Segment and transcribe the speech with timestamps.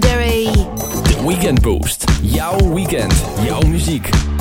[0.00, 0.46] legendary.
[1.24, 2.04] Weekend Boost.
[2.22, 3.14] Jouw weekend.
[3.44, 4.35] Jouw muziek.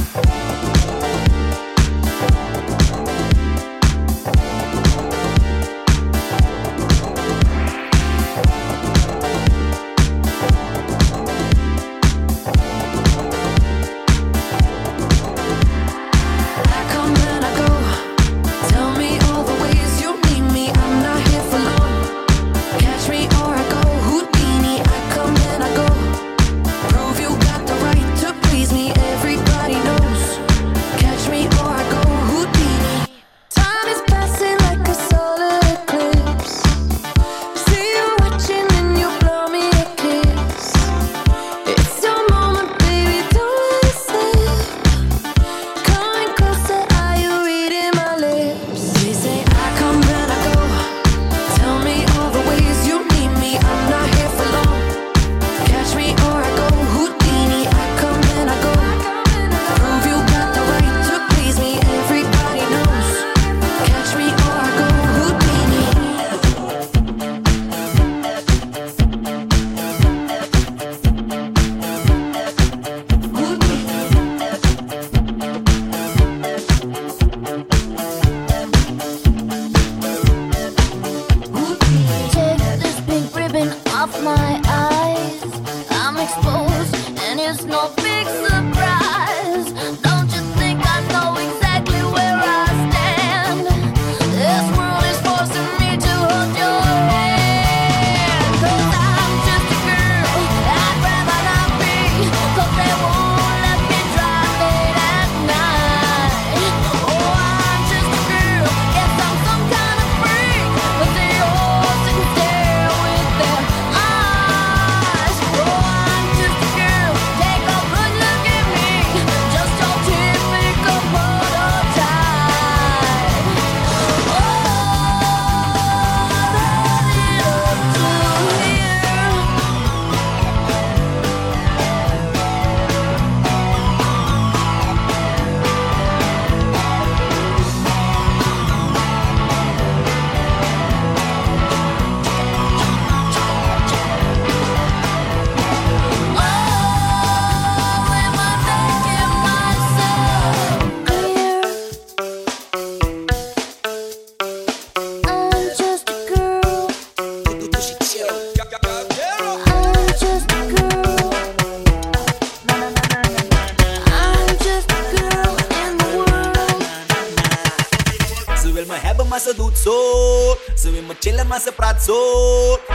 [169.86, 172.18] So Ze wil me chillen, maar ze praat zo.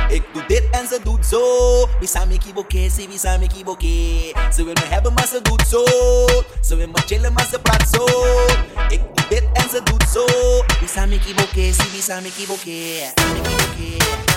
[0.08, 1.40] Ik doe dit en ze doet zo.
[1.98, 4.32] Wie samen kiboke, ze wie samen kiboke.
[4.54, 5.84] Ze wil me hebben, maar ze doet zo.
[6.60, 8.04] Ze wil me chillen, maar ze praat zo.
[8.88, 10.24] Ik doe dit en ze doet zo.
[10.80, 13.12] Wie keep kiboke, ze wie me kiboke.
[13.14, 14.29] Samen kiboke.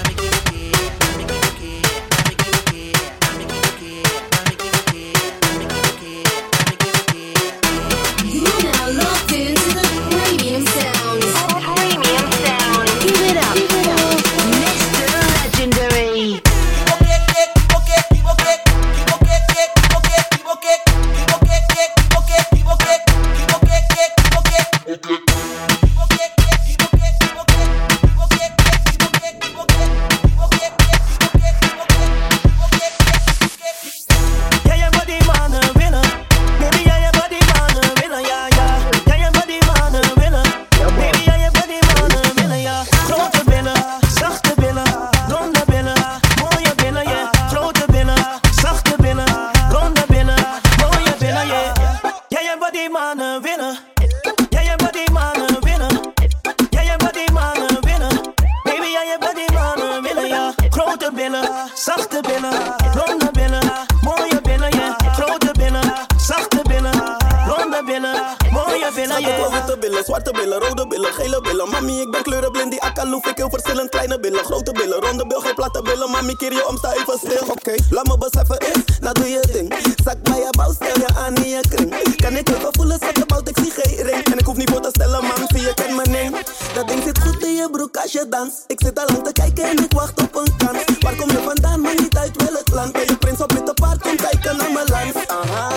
[72.03, 72.71] ik ben kleurenblind.
[72.71, 73.89] Die akaloef, ik heel verschillend.
[73.89, 76.11] Kleine billen, grote billen, ronde billen, geen platte billen.
[76.11, 77.41] Mami, keer je om, sta even stil.
[77.41, 77.79] Oké, okay.
[77.89, 79.67] laat me beseffen is, nou doe je ding.
[80.03, 82.15] Zak bij je bouw, stel je aan je kring.
[82.15, 84.23] Kan ik het voelen, zak de bout, ik zie geen ring.
[84.31, 86.43] En ik hoef niet voor te stellen, man, zie je ken mijn name.
[86.73, 88.53] Dat ding zit goed in je broek als je dans.
[88.67, 90.83] Ik zit al lang te kijken en ik wacht op een kans.
[90.99, 92.91] Waar kom je vandaan, maar niet uit welk land?
[92.91, 95.27] Ben je prins op witte paard, kom kijken naar mijn land.
[95.27, 95.69] Aha.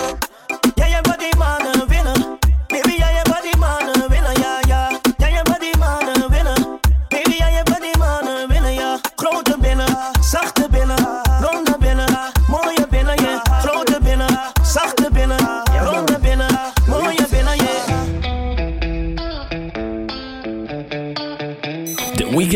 [0.75, 1.56] Ja, je body man.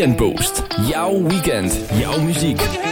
[0.02, 0.62] Weekend Boost.
[0.88, 2.91] Jouw weekend, jouw muziek.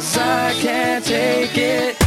[0.00, 1.99] Cause I can't take it.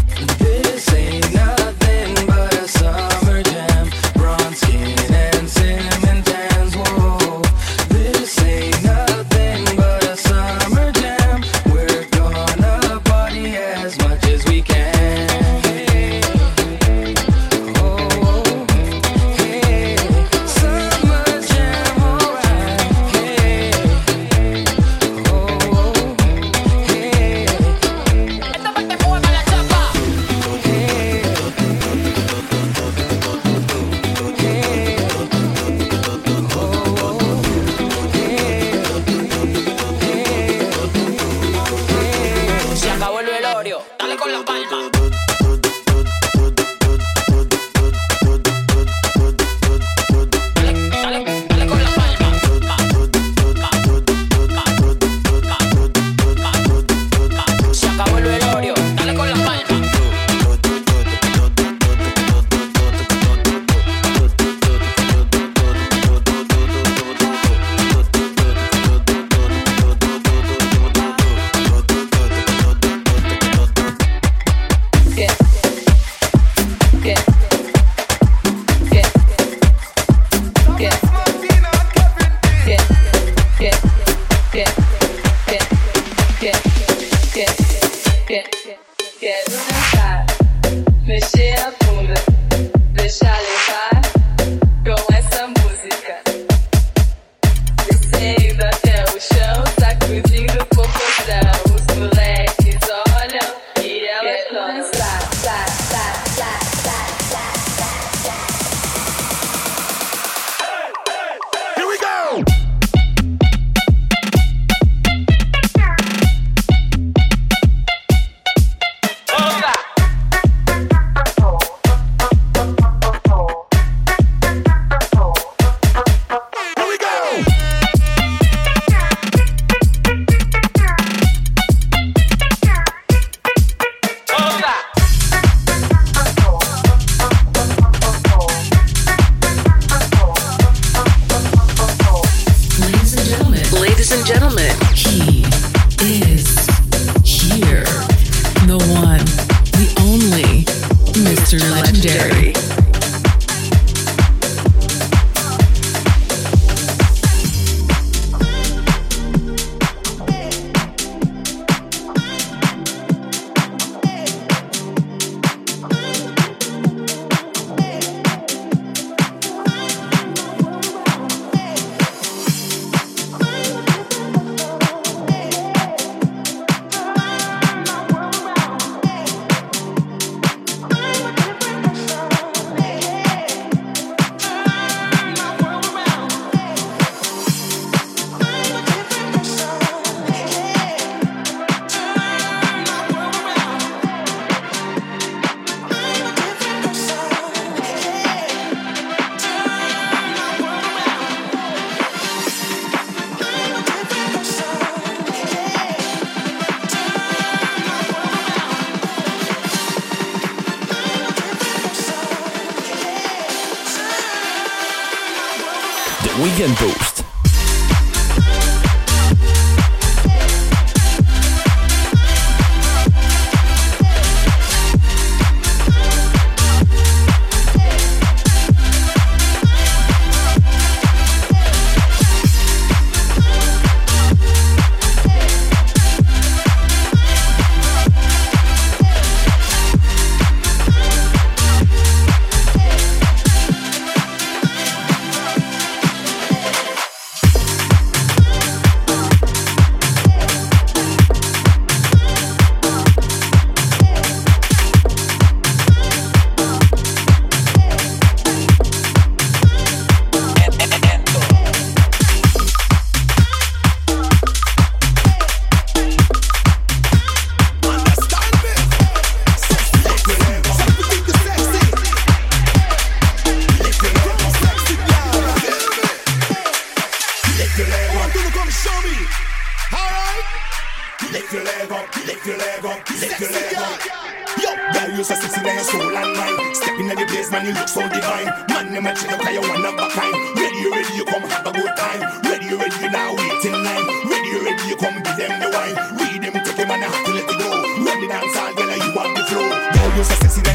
[293.84, 294.32] online.
[294.32, 295.96] Ready, ready, you come give them the wine.
[296.18, 297.70] Read them, take them and I have to let it go.
[298.04, 299.70] Run the dance all, girl, you on the floor.
[299.70, 300.73] Yo, you're so sexy